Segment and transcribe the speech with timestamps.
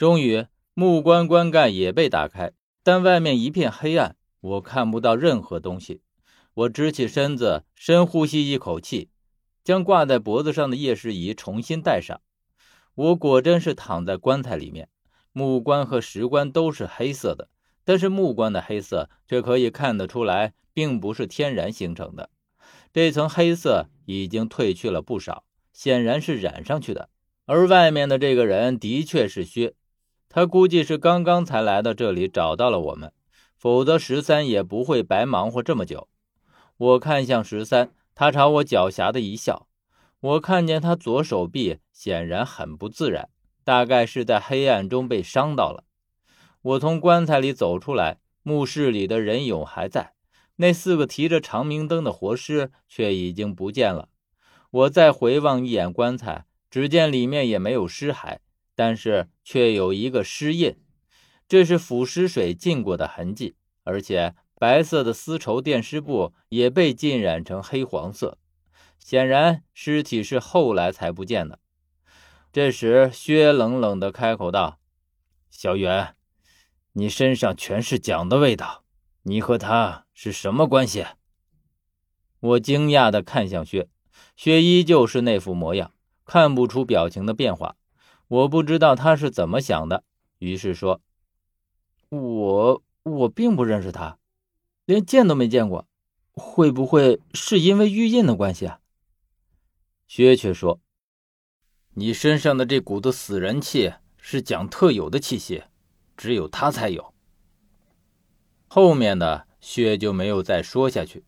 [0.00, 6.00] 终于，木棺棺盖也被打开，但外面一片黑暗，我看不到任何东西。
[6.54, 9.10] 我直起身子，深呼吸一口气，
[9.62, 12.22] 将挂在脖子上的夜视仪重新戴上。
[12.94, 14.88] 我果真是躺在棺材里面，
[15.32, 17.50] 木棺和石棺都是黑色的，
[17.84, 22.30] 但是木棺的黑色却可以看得出来，并不是天然形成的。
[22.90, 25.44] 这层黑色已经褪去了不少，
[25.74, 27.10] 显然是染上去的。
[27.44, 29.74] 而外面的这个人的确是薛，
[30.32, 33.12] 他估计是刚刚才来到这里找到了我们，
[33.56, 36.06] 否则十三也不会白忙活这么久。
[36.76, 39.66] 我看向十三，他朝我狡黠的一笑。
[40.20, 43.28] 我看见他左手臂显然很不自然，
[43.64, 45.82] 大概是在黑暗中被伤到了。
[46.62, 50.12] 我从棺材里走出来，墓室里的人俑还在，
[50.56, 54.08] 那四个提着长明灯的活尸却已经不见了。
[54.70, 58.36] 我再回望一眼棺材，只见里面也没有尸骸，
[58.80, 60.74] 但是却有一个尸印，
[61.46, 64.34] 这是腐尸水浸过的痕迹，而且。
[64.58, 68.36] 白色的丝绸垫尸布也被浸染成黑黄色，
[68.98, 71.58] 显然尸体是后来才不见的。
[72.52, 74.78] 这时，薛冷冷地开口道
[75.50, 76.14] ：“小远，
[76.92, 78.84] 你身上全是蒋的味道，
[79.22, 81.06] 你和他是什么关系？”
[82.40, 83.88] 我惊讶地看向薛，
[84.36, 85.94] 薛依旧是那副模样，
[86.26, 87.76] 看不出表情的变化。
[88.30, 90.04] 我不知道他是怎么想的，
[90.38, 91.00] 于是说
[92.10, 94.18] ：“我我并不认识他。”
[94.86, 95.88] 连见都没见过，
[96.30, 98.78] 会不会是因为玉印的关系啊？
[100.06, 100.80] 薛却说
[101.94, 105.64] ：“你身上的这股子死人气是蒋特有的气息，
[106.16, 107.12] 只有他才有。”
[108.68, 111.24] 后面的薛就没有再说下去，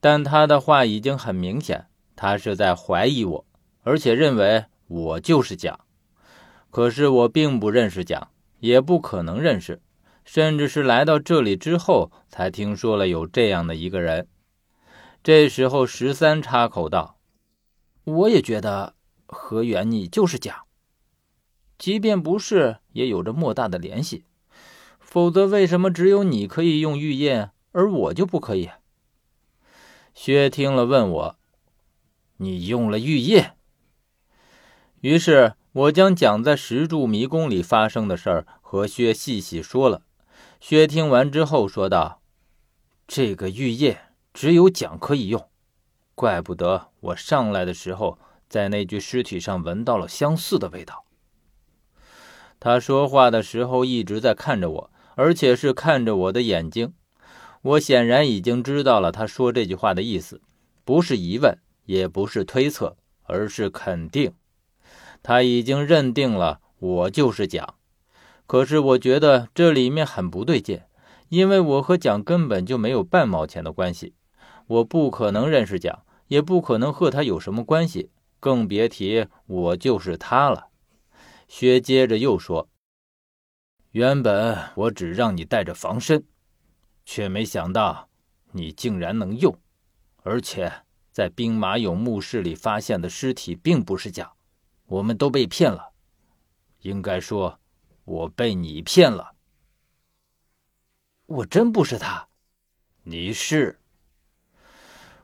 [0.00, 3.46] 但他的话已经很明显，他是在怀疑我，
[3.82, 5.86] 而且认为我就是蒋。
[6.70, 9.82] 可是我并不认识蒋，也不可能认识。
[10.24, 14.28] 甚至是来到这里之后，才听说了有这样的一个人。
[15.24, 17.18] 这时候，十三插口道
[18.04, 18.94] ：“我也觉得
[19.26, 20.54] 何远，你就是蒋。
[21.78, 24.24] 即便不是，也有着莫大的联系。
[25.00, 28.70] 否则，为什么只有你可以用玉印，而我就不可以？”
[30.14, 31.36] 薛听了，问我
[32.36, 33.42] ：“你用了玉印？”
[35.00, 40.02] 于是我将蒋在石柱迷宫里发生的事儿和薛细细说了。
[40.58, 42.20] 薛听完之后说道
[43.06, 44.00] ：“这个玉液
[44.34, 45.48] 只有蒋可以用，
[46.14, 51.04] 怪不得我上来的时候在那具尸体上闻到了相似的味道。”
[52.58, 56.92] 他说话的时候一直在看着我，而且是看着我的眼睛。
[57.62, 60.42] 我显然已经知道了他说这句话的意思，
[60.84, 64.34] 不是疑问，也不是推测，而是肯定。
[65.22, 67.74] 他已经认定了我就是蒋。
[68.46, 70.80] 可是我觉得这里面很不对劲，
[71.28, 74.14] 因为我和蒋根本就没有半毛钱的关系，
[74.66, 78.10] 我不可能认识蒋，也不可能和他有什么关系，
[78.40, 80.68] 更别提我就是他了。
[81.46, 82.68] 薛接着又说
[83.92, 86.24] ：“原本我只让你带着防身，
[87.04, 88.08] 却没想到
[88.52, 89.56] 你竟然能用，
[90.22, 90.72] 而且
[91.12, 94.30] 在兵马俑墓室里发现的尸体并不是蒋，
[94.90, 95.90] 我们都被骗了，
[96.82, 97.56] 应该说。”
[98.06, 99.34] 我被你骗了，
[101.26, 102.26] 我真不是他，
[103.04, 103.78] 你是。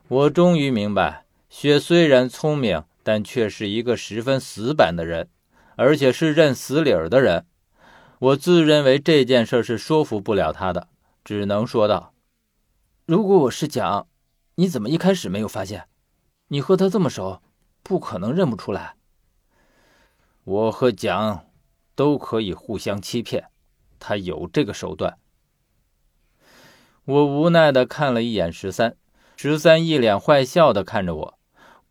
[0.07, 5.29] 我终于明白，雪虽然聪明，但却是一个十分死板的人，
[5.75, 7.45] 而且是认死理儿的人。
[8.19, 10.87] 我自认为这件事是说服不了他的，
[11.25, 12.13] 只能说道
[13.05, 14.07] ：“如果我是蒋，
[14.55, 15.89] 你怎么一开始没有发现？
[16.47, 17.41] 你和他这么熟，
[17.83, 18.95] 不可能认不出来。”
[20.47, 21.43] 我和蒋。
[21.97, 23.45] 都可以互相欺骗，
[23.97, 25.17] 他有这个手段。
[27.05, 28.95] 我无奈的看了一眼十三，
[29.35, 31.39] 十三一脸坏笑的看着我，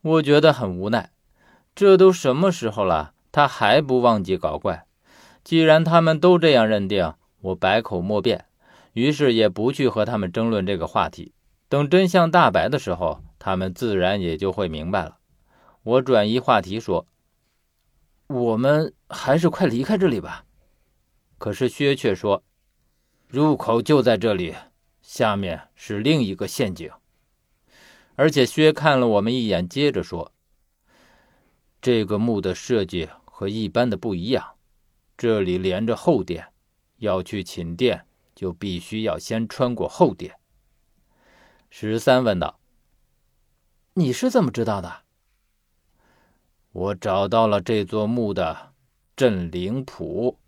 [0.03, 1.11] 我觉得很无奈。
[1.75, 4.87] 这都什么时候了，他还不忘记搞怪。
[5.43, 8.45] 既然他们都这样认定，我百口莫辩，
[8.93, 11.33] 于是也不去和他们争论这个话题。
[11.69, 15.17] 等真相大白的时候，他们自然也就会明白了。
[15.83, 17.09] 我转移话题说。
[18.29, 20.45] 我们还是快离开这里吧。
[21.39, 22.43] 可是薛却说
[23.29, 24.55] ：“入口就在这里，
[25.03, 26.91] 下面是另一个陷阱。”
[28.17, 30.33] 而且薛看了我们一眼，接着说
[31.83, 34.55] ：“这个墓的设计和一般的不一样，
[35.17, 36.49] 这里连着后殿，
[36.97, 40.35] 要去寝殿就必须要先穿过后殿。”
[41.69, 42.59] 十三问道
[43.95, 45.05] ：“你是怎么知道的？”
[46.77, 48.75] 我找到了这座墓的
[49.17, 50.39] 镇灵谱。